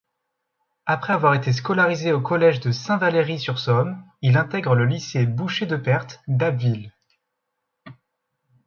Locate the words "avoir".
1.13-1.35